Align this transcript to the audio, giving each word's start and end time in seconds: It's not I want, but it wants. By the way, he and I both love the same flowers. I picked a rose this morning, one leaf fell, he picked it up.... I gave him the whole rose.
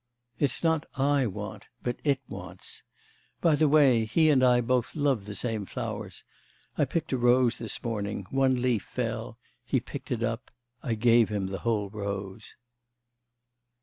It's 0.39 0.63
not 0.63 0.87
I 0.95 1.27
want, 1.27 1.67
but 1.83 1.97
it 2.03 2.21
wants. 2.27 2.81
By 3.39 3.53
the 3.53 3.67
way, 3.67 4.05
he 4.05 4.31
and 4.31 4.43
I 4.43 4.59
both 4.59 4.95
love 4.95 5.25
the 5.25 5.35
same 5.35 5.67
flowers. 5.67 6.23
I 6.75 6.85
picked 6.85 7.13
a 7.13 7.19
rose 7.19 7.57
this 7.59 7.83
morning, 7.83 8.25
one 8.31 8.63
leaf 8.63 8.81
fell, 8.83 9.37
he 9.63 9.79
picked 9.79 10.09
it 10.09 10.23
up.... 10.23 10.49
I 10.81 10.95
gave 10.95 11.29
him 11.29 11.45
the 11.45 11.59
whole 11.59 11.91
rose. 11.91 12.55